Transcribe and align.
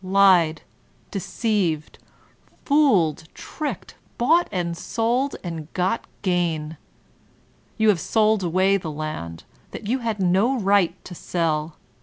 Lied, 0.03 0.63
deceived, 1.11 1.99
fooled, 2.65 3.25
tricked, 3.35 3.93
bought 4.17 4.47
and 4.51 4.75
sold 4.75 5.35
and 5.43 5.71
got 5.73 6.07
gain! 6.23 6.77
You 7.77 7.89
have 7.89 7.99
sold 7.99 8.41
away 8.41 8.77
the 8.77 8.89
land, 8.89 9.43
that 9.69 9.85
you 9.85 9.99
had 9.99 10.19
no 10.19 10.57
right 10.59 10.95
to 11.05 11.13
sell. 11.13 11.75